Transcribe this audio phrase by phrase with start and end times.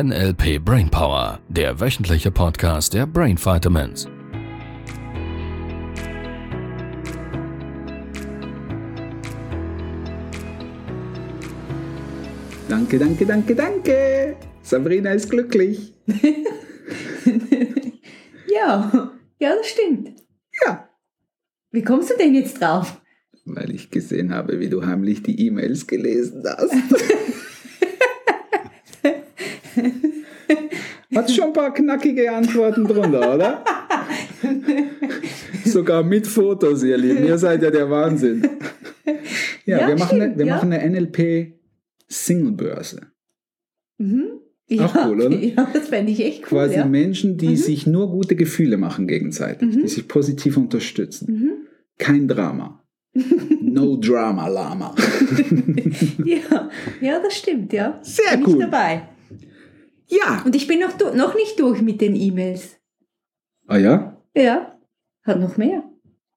[0.00, 4.06] NLP Brainpower, der wöchentliche Podcast der Brain Vitamins.
[12.68, 14.36] Danke, danke, danke, danke.
[14.62, 15.92] Sabrina ist glücklich.
[18.46, 20.10] ja, ja, das stimmt.
[20.64, 20.88] Ja.
[21.72, 23.00] Wie kommst du denn jetzt drauf?
[23.46, 26.72] Weil ich gesehen habe, wie du heimlich die E-Mails gelesen hast.
[31.18, 33.64] Hat schon ein paar knackige Antworten drunter, oder?
[35.64, 37.24] Sogar mit Fotos, ihr Lieben.
[37.26, 38.48] Ihr seid ja der Wahnsinn.
[39.64, 40.54] Ja, Ja, wir, machen, eine, wir ja.
[40.54, 43.00] machen eine NLP-Single-Börse.
[43.98, 44.24] Mhm.
[44.68, 45.36] Ja, Auch cool, oder?
[45.36, 46.48] Ja, das fände ich echt cool.
[46.48, 46.84] Quasi.
[46.84, 51.32] Menschen, die sich nur gute Gefühle machen gegenseitig, die sich positiv unterstützen.
[51.32, 51.50] Mhm.
[51.98, 52.82] Kein Drama.
[53.60, 54.94] No Drama Lama.
[56.24, 56.70] ja,
[57.02, 57.98] ja, das stimmt, ja.
[58.02, 58.54] Sehr Bin cool.
[58.54, 59.02] Ich dabei.
[60.08, 60.42] Ja.
[60.44, 62.78] Und ich bin noch, noch nicht durch mit den E-Mails.
[63.66, 64.22] Ah ja?
[64.34, 64.78] Ja,
[65.22, 65.84] hat noch mehr.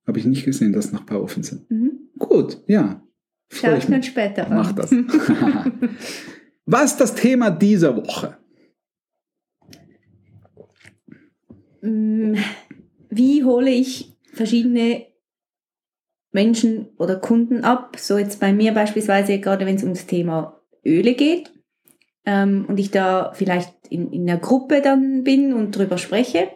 [0.05, 1.69] Habe ich nicht gesehen, dass noch ein paar offen sind.
[1.71, 2.09] Mhm.
[2.17, 3.01] Gut, ja.
[3.49, 4.57] Schau ich dann später an.
[4.57, 4.91] Mach das.
[6.65, 8.37] Was ist das Thema dieser Woche?
[11.81, 12.35] Mm,
[13.09, 15.05] Wie hole ich verschiedene
[16.31, 17.97] Menschen oder Kunden ab?
[17.99, 21.51] So jetzt bei mir beispielsweise, gerade wenn es um das Thema Öle geht
[22.25, 26.47] ähm, und ich da vielleicht in, in einer Gruppe dann bin und drüber spreche.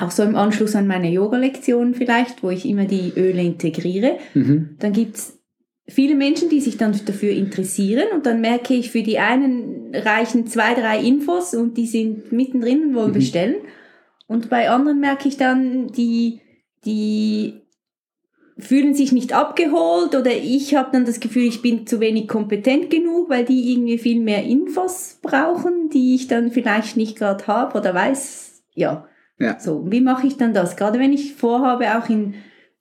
[0.00, 4.18] Auch so im Anschluss an meine Yoga-Lektion vielleicht, wo ich immer die Öle integriere.
[4.34, 4.76] Mhm.
[4.80, 5.38] Dann gibt es
[5.86, 10.46] viele Menschen, die sich dann dafür interessieren und dann merke ich, für die einen reichen
[10.46, 13.14] zwei, drei Infos und die sind mittendrin und wollen Mhm.
[13.14, 13.56] bestellen.
[14.26, 16.40] Und bei anderen merke ich dann, die,
[16.84, 17.63] die
[18.56, 22.88] fühlen sich nicht abgeholt oder ich habe dann das Gefühl, ich bin zu wenig kompetent
[22.90, 27.78] genug, weil die irgendwie viel mehr Infos brauchen, die ich dann vielleicht nicht gerade habe
[27.78, 28.62] oder weiß.
[28.74, 29.06] Ja,
[29.38, 29.58] Ja.
[29.58, 29.84] so.
[29.90, 30.76] Wie mache ich dann das?
[30.76, 32.34] Gerade wenn ich vorhabe, auch in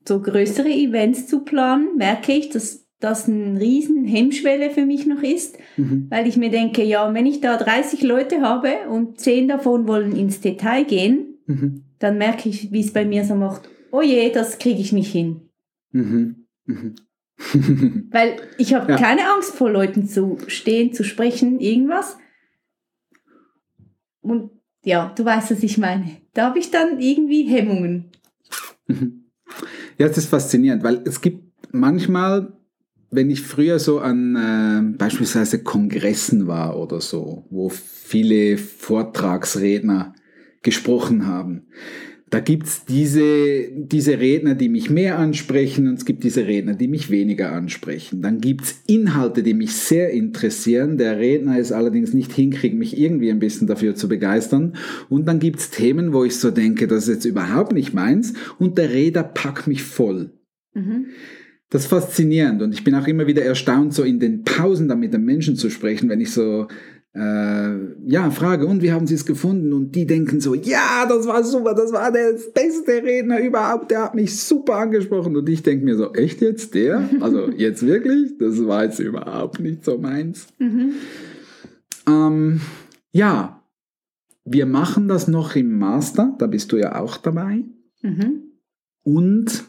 [0.08, 5.24] so größere Events zu planen, merke ich, dass das eine riesen Hemmschwelle für mich noch
[5.24, 6.08] ist, Mhm.
[6.10, 10.16] weil ich mir denke, ja, wenn ich da 30 Leute habe und 10 davon wollen
[10.16, 11.84] ins Detail gehen, Mhm.
[12.00, 15.12] dann merke ich, wie es bei mir so macht, oh je, das kriege ich nicht
[15.12, 15.50] hin.
[15.94, 16.46] Mhm.
[16.66, 16.96] Mhm.
[18.12, 18.98] Weil ich habe Ja.
[18.98, 22.18] keine Angst vor Leuten zu stehen, zu sprechen, irgendwas.
[24.22, 24.52] Und
[24.84, 26.18] ja, du weißt, was ich meine.
[26.34, 28.12] Da habe ich dann irgendwie Hemmungen.
[29.98, 32.54] Ja, das ist faszinierend, weil es gibt manchmal,
[33.12, 40.14] wenn ich früher so an äh, beispielsweise Kongressen war oder so, wo viele Vortragsredner
[40.62, 41.68] gesprochen haben,
[42.34, 46.88] da gibt's diese, diese Redner, die mich mehr ansprechen und es gibt diese Redner, die
[46.88, 48.24] mich weniger ansprechen.
[48.24, 50.98] Dann gibt's Inhalte, die mich sehr interessieren.
[50.98, 54.74] Der Redner ist allerdings nicht hinkriegt, mich irgendwie ein bisschen dafür zu begeistern.
[55.10, 58.80] Und dann gibt's Themen, wo ich so denke, das ist jetzt überhaupt nicht meins und
[58.80, 60.32] der Redner packt mich voll.
[60.74, 61.10] Mhm.
[61.70, 65.00] Das ist faszinierend und ich bin auch immer wieder erstaunt, so in den Pausen dann
[65.00, 66.68] mit den Menschen zu sprechen, wenn ich so
[67.16, 67.76] äh,
[68.08, 69.72] ja frage, und wie haben Sie es gefunden?
[69.74, 74.06] Und die denken so, ja, das war super, das war der beste Redner überhaupt, der
[74.06, 77.08] hat mich super angesprochen und ich denke mir so, echt jetzt der?
[77.20, 78.38] Also jetzt wirklich?
[78.40, 80.48] Das war jetzt überhaupt nicht so meins.
[80.58, 80.94] Mhm.
[82.08, 82.62] Ähm,
[83.12, 83.62] ja,
[84.46, 87.64] wir machen das noch im Master, da bist du ja auch dabei.
[88.02, 88.42] Mhm.
[89.04, 89.66] Und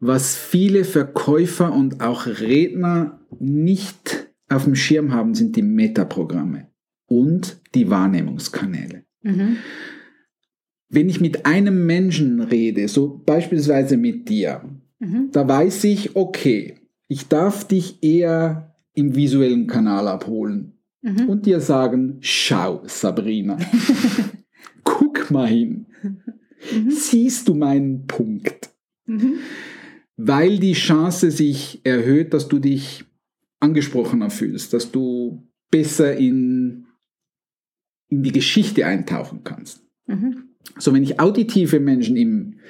[0.00, 6.68] was viele Verkäufer und auch Redner nicht auf dem Schirm haben, sind die Metaprogramme
[7.06, 9.04] und die Wahrnehmungskanäle.
[9.22, 9.56] Mhm.
[10.88, 14.62] Wenn ich mit einem Menschen rede, so beispielsweise mit dir,
[14.98, 15.28] Mhm.
[15.32, 21.28] da weiß ich, okay, ich darf dich eher im visuellen Kanal abholen Mhm.
[21.28, 23.58] und dir sagen, schau, Sabrina,
[24.84, 26.90] guck mal hin, Mhm.
[26.90, 28.70] siehst du meinen Punkt?
[29.06, 29.34] Mhm.
[30.18, 33.04] weil die Chance sich erhöht, dass du dich
[33.60, 36.86] angesprochener fühlst, dass du besser in,
[38.08, 39.84] in die Geschichte eintauchen kannst.
[40.06, 40.50] Mhm.
[40.78, 42.60] So, wenn ich auditive Menschen im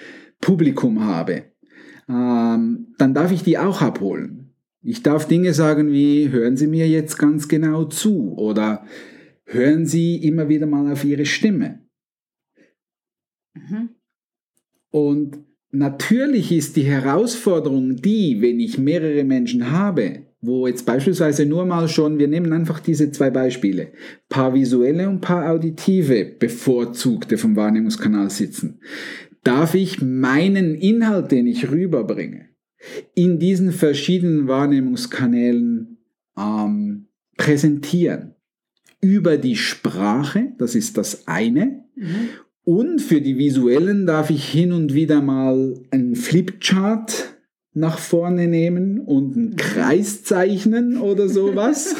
[0.40, 1.44] Publikum habe,
[2.08, 4.54] ähm, dann darf ich die auch abholen.
[4.82, 8.86] Ich darf Dinge sagen wie, hören Sie mir jetzt ganz genau zu oder
[9.44, 11.80] hören Sie immer wieder mal auf Ihre Stimme.
[13.54, 13.90] Mhm.
[14.90, 15.38] Und
[15.70, 21.88] natürlich ist die Herausforderung die, wenn ich mehrere Menschen habe, wo jetzt beispielsweise nur mal
[21.88, 23.88] schon, wir nehmen einfach diese zwei Beispiele,
[24.28, 28.80] paar visuelle und paar auditive bevorzugte vom Wahrnehmungskanal sitzen,
[29.42, 32.48] darf ich meinen Inhalt, den ich rüberbringe,
[33.14, 35.98] in diesen verschiedenen Wahrnehmungskanälen
[36.38, 37.06] ähm,
[37.36, 38.34] präsentieren?
[39.00, 41.84] Über die Sprache, das ist das eine.
[42.64, 47.35] Und für die visuellen darf ich hin und wieder mal einen Flipchart
[47.76, 51.94] nach vorne nehmen und einen Kreis zeichnen oder sowas.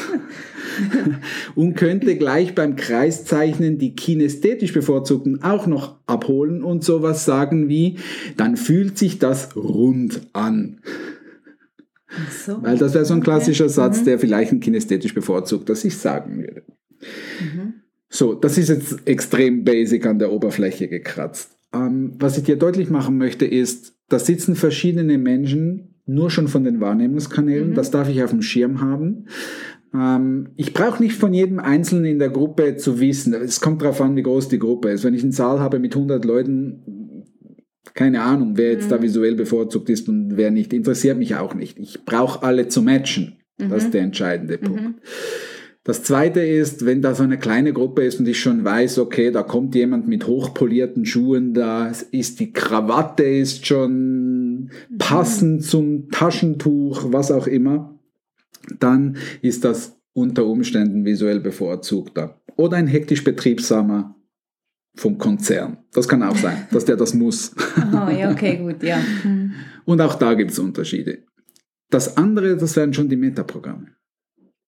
[1.55, 7.97] und könnte gleich beim Kreiszeichnen die kinästhetisch Bevorzugten auch noch abholen und sowas sagen wie,
[8.37, 10.79] dann fühlt sich das rund an.
[12.45, 12.61] So.
[12.63, 13.73] Weil das wäre so ein klassischer Okay.
[13.73, 14.05] Satz, Mhm.
[14.05, 16.63] der vielleicht ein kinästhetisch bevorzugt, dass ich sagen würde.
[18.09, 21.51] So, das ist jetzt extrem basic an der Oberfläche gekratzt.
[21.73, 26.63] Ähm, was ich dir deutlich machen möchte, ist, da sitzen verschiedene Menschen nur schon von
[26.63, 27.71] den Wahrnehmungskanälen.
[27.71, 27.73] Mhm.
[27.75, 29.25] Das darf ich auf dem Schirm haben.
[29.93, 33.33] Ähm, ich brauche nicht von jedem Einzelnen in der Gruppe zu wissen.
[33.33, 35.03] Es kommt darauf an, wie groß die Gruppe ist.
[35.03, 37.25] Wenn ich einen Saal habe mit 100 Leuten,
[37.93, 41.79] keine Ahnung, wer jetzt da visuell bevorzugt ist und wer nicht, interessiert mich auch nicht.
[41.79, 43.37] Ich brauche alle zu matchen.
[43.57, 45.01] Das ist der entscheidende Punkt.
[45.87, 49.31] Das zweite ist, wenn da so eine kleine Gruppe ist und ich schon weiß, okay,
[49.31, 57.13] da kommt jemand mit hochpolierten Schuhen, da ist die Krawatte ist schon passend zum Taschentuch,
[57.13, 57.97] was auch immer,
[58.79, 62.41] dann ist das unter Umständen visuell bevorzugter.
[62.57, 64.13] Oder ein hektisch betriebsamer
[64.93, 65.77] vom Konzern.
[65.93, 67.55] Das kann auch sein, dass der das muss.
[67.77, 68.99] Aha, ja, okay, gut, ja.
[69.23, 69.53] Mhm.
[69.85, 71.19] Und auch da gibt es Unterschiede.
[71.89, 73.96] Das andere, das wären schon die Metaprogramme.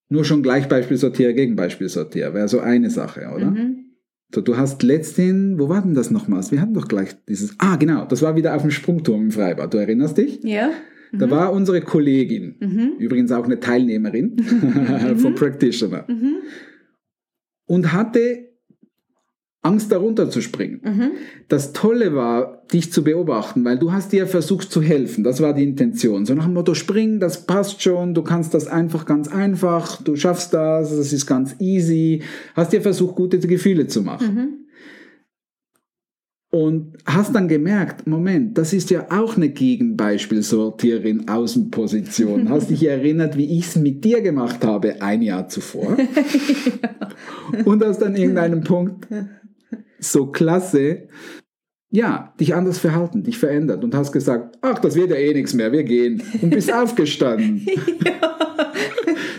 [0.10, 3.52] Nur schon Gleichbeispiel sortiere, Gegenbeispiel sortiere, wäre so eine Sache, oder?
[3.52, 3.86] Mhm.
[4.34, 6.52] So, du hast letztens, wo war denn das nochmals?
[6.52, 9.74] Wir hatten doch gleich dieses, ah genau, das war wieder auf dem Sprungturm im Freibad,
[9.74, 10.40] du erinnerst dich?
[10.44, 10.70] Ja.
[11.12, 12.92] Da war unsere Kollegin, Mhm.
[13.00, 14.38] übrigens auch eine Teilnehmerin
[15.18, 16.36] von Practitioner, Mhm.
[17.66, 18.49] und hatte
[19.70, 20.82] Angst darunter zu springen.
[20.84, 21.12] Mhm.
[21.48, 25.24] Das Tolle war, dich zu beobachten, weil du hast dir versucht zu helfen.
[25.24, 26.26] Das war die Intention.
[26.26, 30.16] So nach dem Motto, spring, das passt schon, du kannst das einfach ganz einfach, du
[30.16, 32.24] schaffst das, das ist ganz easy.
[32.56, 34.36] Hast dir versucht, gute Gefühle zu machen.
[34.36, 34.60] Mhm.
[36.52, 42.50] Und hast dann gemerkt, Moment, das ist ja auch eine Gegenbeispielsortierin Außenposition.
[42.50, 45.96] Hast dich erinnert, wie ich es mit dir gemacht habe ein Jahr zuvor.
[47.66, 49.08] Und hast an irgendeinem Punkt
[50.00, 51.08] so klasse,
[51.92, 55.54] ja, dich anders verhalten, dich verändert und hast gesagt, ach, das wird ja eh nichts
[55.54, 56.22] mehr, wir gehen.
[56.42, 57.66] Und bist aufgestanden.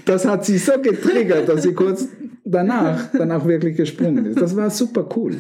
[0.05, 2.09] Das hat sie so getriggert, dass sie kurz
[2.45, 4.41] danach dann auch wirklich gesprungen ist.
[4.41, 5.37] Das war super cool.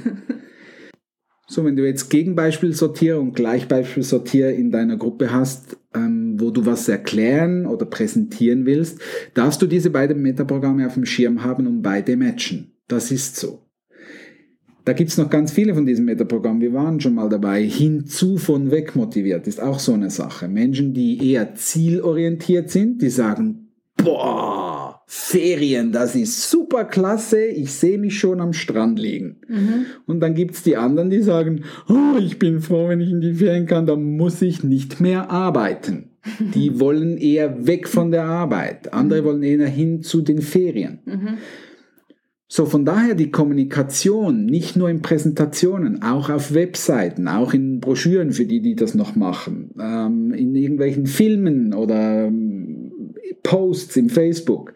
[1.48, 6.88] So, wenn du jetzt Gegenbeispielsortier und Gleichbeispielsortier in deiner Gruppe hast, ähm, wo du was
[6.88, 9.00] erklären oder präsentieren willst,
[9.34, 12.76] darfst du diese beiden Metaprogramme auf dem Schirm haben und beide matchen.
[12.86, 13.69] Das ist so.
[14.90, 16.60] Da gibt's noch ganz viele von diesen Metaprogrammen.
[16.60, 17.62] Wir waren schon mal dabei.
[17.62, 20.48] Hinzu von weg motiviert ist auch so eine Sache.
[20.48, 27.98] Menschen, die eher zielorientiert sind, die sagen, boah, Ferien, das ist super klasse, ich sehe
[27.98, 29.36] mich schon am Strand liegen.
[29.46, 29.86] Mhm.
[30.06, 33.34] Und dann gibt's die anderen, die sagen, oh, ich bin froh, wenn ich in die
[33.34, 36.10] Ferien kann, dann muss ich nicht mehr arbeiten.
[36.54, 38.92] Die wollen eher weg von der Arbeit.
[38.92, 40.98] Andere wollen eher hin zu den Ferien.
[41.06, 41.38] Mhm.
[42.52, 48.32] So, von daher die Kommunikation, nicht nur in Präsentationen, auch auf Webseiten, auch in Broschüren
[48.32, 53.14] für die, die das noch machen, ähm, in irgendwelchen Filmen oder ähm,
[53.44, 54.74] Posts im Facebook,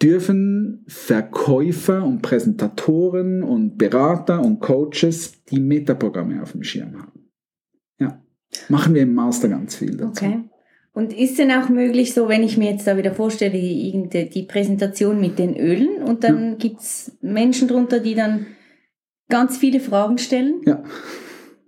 [0.00, 7.28] dürfen Verkäufer und Präsentatoren und Berater und Coaches die Metaprogramme auf dem Schirm haben.
[7.98, 8.22] Ja,
[8.68, 10.24] machen wir im Master ganz viel dazu.
[10.24, 10.44] Okay.
[10.94, 15.20] Und ist denn auch möglich, so wenn ich mir jetzt da wieder vorstelle, die, Präsentation
[15.20, 18.46] mit den Ölen und dann gibt's Menschen drunter, die dann
[19.28, 20.84] ganz viele Fragen stellen Ja,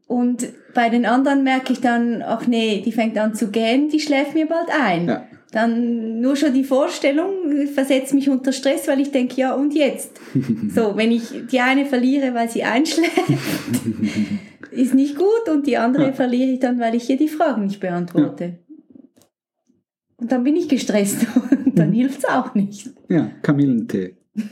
[0.06, 3.98] und bei den anderen merke ich dann, ach nee, die fängt an zu gähnen, die
[3.98, 5.08] schläft mir bald ein.
[5.08, 5.26] ja.
[5.52, 10.20] Dann nur schon die Vorstellung versetzt mich unter Stress, weil ich denke, ja und jetzt?
[10.74, 13.22] so, wenn ich die eine verliere, weil sie einschläft,
[14.70, 16.12] ist nicht gut und die andere Ja.
[16.12, 18.58] verliere ich dann, weil ich ihr die Fragen nicht beantworte.
[20.18, 21.26] Und dann bin ich gestresst
[21.64, 22.90] und dann hilft's auch nicht.
[23.08, 24.16] Ja, Kamillentee.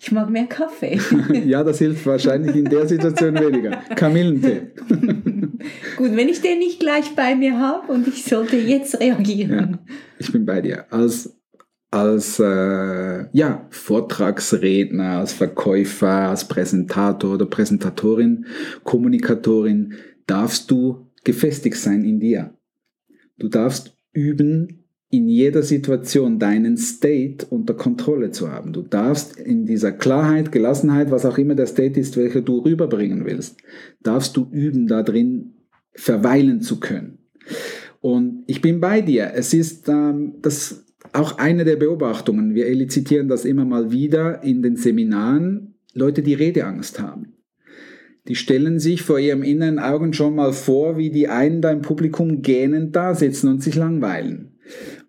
[0.00, 0.98] Ich mag mehr Kaffee.
[1.46, 3.70] ja, das hilft wahrscheinlich in der Situation weniger.
[3.96, 4.72] Kamillentee.
[5.96, 9.78] Gut, wenn ich den nicht gleich bei mir habe und ich sollte jetzt reagieren.
[9.88, 10.84] Ja, ich bin bei dir.
[10.92, 11.34] Als,
[11.90, 18.46] als äh, ja, Vortragsredner, als Verkäufer, als Präsentator oder Präsentatorin,
[18.82, 19.94] Kommunikatorin
[20.26, 22.52] darfst du gefestigt sein in dir.
[23.38, 28.72] Du darfst üben, in jeder Situation deinen State unter Kontrolle zu haben.
[28.72, 33.24] Du darfst in dieser Klarheit, Gelassenheit, was auch immer der State ist, welcher du rüberbringen
[33.24, 33.56] willst,
[34.02, 35.54] darfst du üben, da drin
[35.92, 37.18] verweilen zu können.
[38.00, 39.32] Und ich bin bei dir.
[39.34, 42.54] Es ist, ähm, das auch eine der Beobachtungen.
[42.54, 45.74] Wir elizitieren das immer mal wieder in den Seminaren.
[45.92, 47.33] Leute, die Redeangst haben.
[48.28, 51.82] Die stellen sich vor ihrem inneren Augen schon mal vor, wie die einen da im
[51.82, 54.58] Publikum gähnend da sitzen und sich langweilen.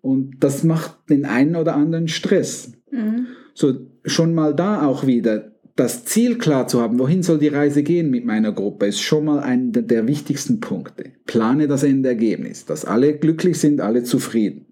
[0.02, 2.72] Und das macht den einen oder anderen Stress.
[2.90, 3.26] Mhm.
[3.54, 7.82] So, schon mal da auch wieder das Ziel klar zu haben, wohin soll die Reise
[7.82, 11.12] gehen mit meiner Gruppe, ist schon mal einer der wichtigsten Punkte.
[11.26, 14.66] Plane das Endergebnis, dass alle glücklich sind, alle zufrieden.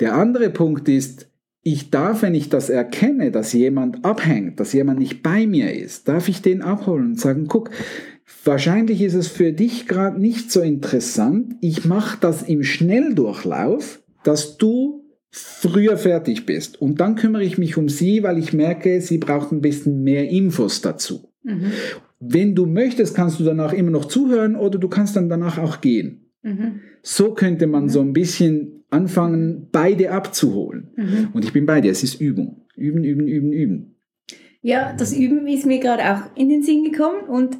[0.00, 1.28] Der andere Punkt ist,
[1.66, 6.06] ich darf, wenn ich das erkenne, dass jemand abhängt, dass jemand nicht bei mir ist,
[6.06, 7.70] darf ich den abholen und sagen, guck,
[8.44, 14.58] wahrscheinlich ist es für dich gerade nicht so interessant, ich mache das im Schnelldurchlauf, dass
[14.58, 16.80] du früher fertig bist.
[16.80, 20.28] Und dann kümmere ich mich um sie, weil ich merke, sie braucht ein bisschen mehr
[20.28, 21.32] Infos dazu.
[21.42, 21.72] Mhm.
[22.20, 25.80] Wenn du möchtest, kannst du danach immer noch zuhören oder du kannst dann danach auch
[25.80, 26.30] gehen.
[26.44, 26.78] Mhm.
[27.02, 27.88] So könnte man mhm.
[27.88, 30.90] so ein bisschen anfangen, beide abzuholen.
[30.96, 31.28] Mhm.
[31.32, 32.66] Und ich bin bei dir, es ist Übung.
[32.76, 33.96] Üben, üben, üben, üben.
[34.62, 37.58] Ja, das Üben ist mir gerade auch in den Sinn gekommen und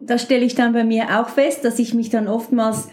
[0.00, 2.88] da stelle ich dann bei mir auch fest, dass ich mich dann oftmals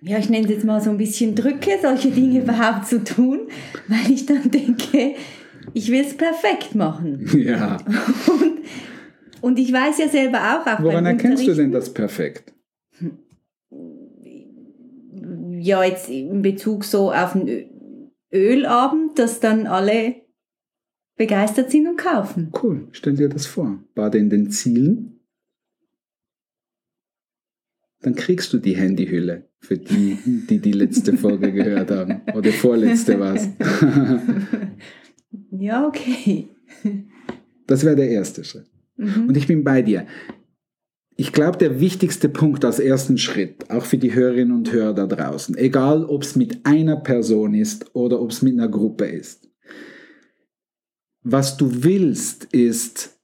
[0.00, 3.48] ja, ich nenne es jetzt mal so ein bisschen drücke, solche Dinge überhaupt zu tun,
[3.88, 5.16] weil ich dann denke,
[5.74, 7.28] ich will es perfekt machen.
[7.36, 7.78] Ja.
[8.28, 8.60] Und,
[9.42, 10.66] und ich weiß ja selber auch.
[10.66, 12.52] auch Woran erkennst du denn das perfekt?
[15.66, 20.16] Ja, jetzt in Bezug so auf einen Ölabend, dass dann alle
[21.16, 22.52] begeistert sind und kaufen.
[22.62, 23.78] Cool, stell dir das vor.
[23.94, 25.16] War denn den Zielen?
[28.06, 30.16] dann kriegst du die Handyhülle für die,
[30.48, 32.20] die die letzte Folge gehört haben.
[32.36, 33.48] Oder vorletzte war es.
[35.50, 36.48] ja, okay.
[37.66, 38.66] Das wäre der erste Schritt.
[38.96, 39.26] Mhm.
[39.26, 40.06] Und ich bin bei dir.
[41.18, 45.06] Ich glaube, der wichtigste Punkt als ersten Schritt, auch für die Hörerinnen und Hörer da
[45.06, 49.48] draußen, egal ob es mit einer Person ist oder ob es mit einer Gruppe ist,
[51.22, 53.18] was du willst, ist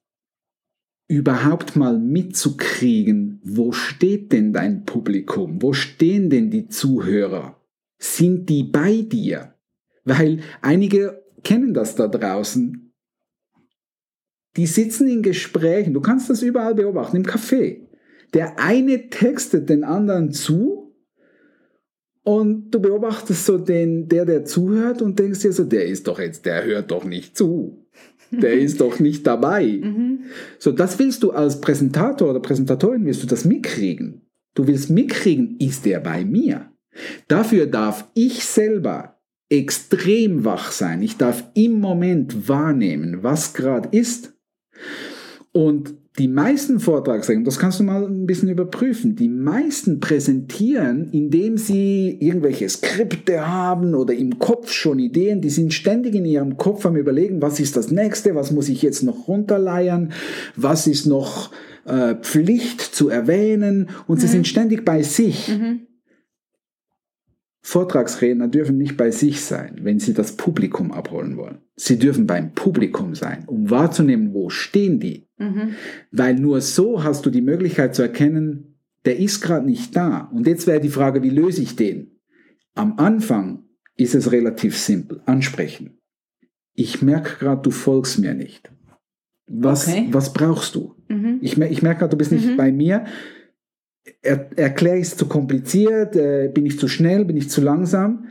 [1.06, 5.60] überhaupt mal mitzukriegen, wo steht denn dein Publikum?
[5.60, 7.60] Wo stehen denn die Zuhörer?
[7.98, 9.54] Sind die bei dir?
[10.04, 12.91] Weil einige kennen das da draußen.
[14.56, 17.80] Die sitzen in Gesprächen, du kannst das überall beobachten, im Café.
[18.34, 20.94] Der eine textet den anderen zu
[22.22, 26.18] und du beobachtest so den, der, der zuhört und denkst dir so, der ist doch
[26.18, 27.82] jetzt, der hört doch nicht zu
[28.32, 29.80] der ist doch nicht dabei.
[29.92, 30.24] Mhm.
[30.58, 34.22] So, das willst du als Präsentator oder Präsentatorin, willst du das mitkriegen.
[34.54, 36.70] Du willst mitkriegen, ist der bei mir?
[37.26, 39.18] Dafür darf ich selber
[39.48, 41.02] extrem wach sein.
[41.02, 44.34] Ich darf im Moment wahrnehmen, was gerade ist.
[45.52, 51.56] Und die meisten Vortragsredner, das kannst du mal ein bisschen überprüfen, die meisten präsentieren, indem
[51.56, 56.84] sie irgendwelche Skripte haben oder im Kopf schon Ideen, die sind ständig in ihrem Kopf
[56.84, 60.12] am Überlegen, was ist das nächste, was muss ich jetzt noch runterleiern,
[60.54, 61.50] was ist noch
[61.86, 64.20] äh, Pflicht zu erwähnen und mhm.
[64.20, 65.48] sie sind ständig bei sich.
[65.48, 65.86] Mhm.
[67.64, 71.58] Vortragsredner dürfen nicht bei sich sein, wenn sie das Publikum abholen wollen.
[71.76, 75.28] Sie dürfen beim Publikum sein, um wahrzunehmen, wo stehen die.
[75.38, 75.76] Mhm.
[76.10, 80.30] Weil nur so hast du die Möglichkeit zu erkennen, der ist gerade nicht da.
[80.32, 82.18] Und jetzt wäre die Frage, wie löse ich den?
[82.74, 83.64] Am Anfang
[83.96, 85.22] ist es relativ simpel.
[85.26, 86.00] Ansprechen.
[86.74, 88.72] Ich merke gerade, du folgst mir nicht.
[89.46, 90.08] Was, okay.
[90.10, 90.96] was brauchst du?
[91.08, 91.38] Mhm.
[91.42, 92.56] Ich, ich merke gerade, du bist nicht mhm.
[92.56, 93.04] bei mir
[94.22, 98.26] er, erkläre ich es zu kompliziert, äh, bin ich zu schnell, bin ich zu langsam,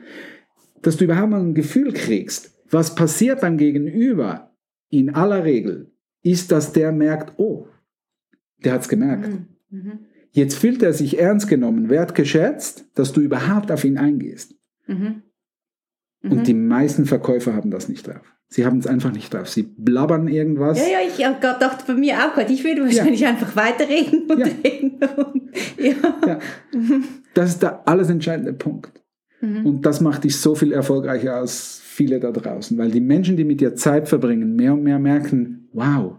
[0.82, 4.52] dass du überhaupt mal ein Gefühl kriegst, was passiert beim Gegenüber
[4.90, 5.92] in aller Regel,
[6.24, 7.68] ist, dass der merkt, oh,
[8.64, 9.30] der hat es gemerkt.
[9.30, 9.48] Mhm.
[9.70, 10.00] mhm.
[10.34, 14.56] Jetzt fühlt er sich ernst genommen, wertgeschätzt, dass du überhaupt auf ihn eingehst.
[14.88, 15.24] Mhm.
[16.24, 16.44] Und mhm.
[16.44, 18.34] die meisten Verkäufer haben das nicht drauf.
[18.54, 19.48] Sie haben es einfach nicht drauf.
[19.48, 20.78] Sie blabbern irgendwas.
[20.78, 23.30] Ja, ja, ich dachte bei mir auch gerade, ich würde wahrscheinlich ja.
[23.30, 24.46] einfach weiterreden und ja.
[24.46, 25.00] reden.
[25.16, 25.94] Und, ja.
[26.28, 26.40] ja.
[27.34, 29.02] Das ist der alles entscheidende Punkt.
[29.40, 29.66] Mhm.
[29.66, 33.46] Und das macht dich so viel erfolgreicher als viele da draußen, weil die Menschen, die
[33.46, 36.18] mit dir Zeit verbringen, mehr und mehr merken, wow,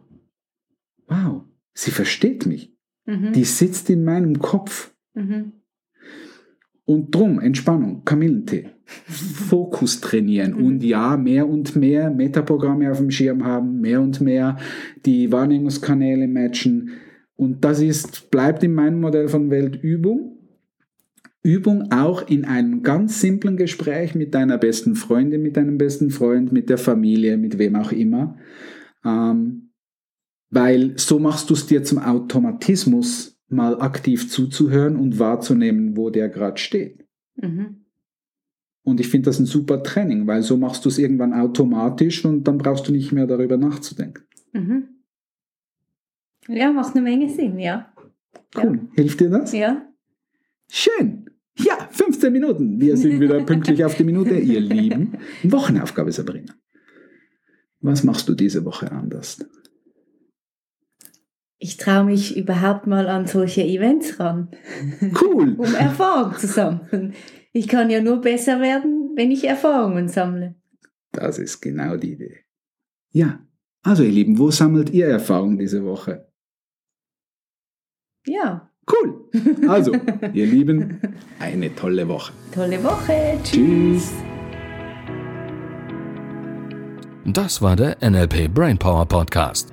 [1.09, 1.43] wow,
[1.75, 2.75] sie versteht mich.
[3.05, 3.35] Mhm.
[3.35, 4.95] Die sitzt in meinem Kopf.
[5.12, 5.53] Mhm.
[6.93, 8.67] Und drum, Entspannung, Kamillentee.
[8.85, 10.67] Fokus trainieren mhm.
[10.67, 14.59] und ja, mehr und mehr Metaprogramme auf dem Schirm haben, mehr und mehr
[15.07, 16.91] die Wahrnehmungskanäle matchen.
[17.35, 20.37] Und das ist, bleibt in meinem Modell von Welt Übung.
[21.43, 26.53] Übung auch in einem ganz simplen Gespräch mit deiner besten Freundin, mit deinem besten Freund,
[26.53, 28.37] mit der Familie, mit wem auch immer.
[29.03, 29.71] Ähm,
[30.51, 36.28] weil so machst du es dir zum Automatismus, mal aktiv zuzuhören und wahrzunehmen, wo der
[36.28, 37.06] gerade steht.
[37.37, 37.85] Mhm.
[38.85, 42.44] Und ich finde das ein super Training, weil so machst du es irgendwann automatisch und
[42.44, 44.25] dann brauchst du nicht mehr darüber nachzudenken.
[44.52, 44.88] Mhm.
[46.49, 47.92] Ja, macht eine Menge Sinn, ja.
[48.56, 48.88] Cool.
[48.94, 49.52] Hilft dir das?
[49.52, 49.87] Ja.
[50.68, 51.30] Schön.
[51.59, 52.80] Ja, 15 Minuten.
[52.80, 55.18] Wir sind wieder pünktlich auf die Minute, ihr Lieben.
[55.44, 56.54] Wochenaufgabe, Sabrina.
[57.80, 59.44] Was machst du diese Woche anders?
[61.64, 64.49] Ich traue mich überhaupt mal an solche Events ran,
[65.23, 65.54] Cool.
[65.59, 67.14] um Erfahrung zu sammeln.
[67.52, 70.57] Ich kann ja nur besser werden, wenn ich Erfahrungen sammle.
[71.12, 72.38] Das ist genau die Idee.
[73.12, 73.47] Ja,
[73.85, 76.26] also ihr Lieben, wo sammelt ihr Erfahrung diese Woche?
[78.26, 79.31] Ja, Cool.
[79.69, 79.92] Also,
[80.33, 80.99] ihr Lieben,
[81.38, 82.33] eine tolle Woche.
[82.52, 83.38] tolle Woche.
[83.45, 84.11] Tschüss.
[87.25, 89.73] Das war der NLP Brainpower Podcast.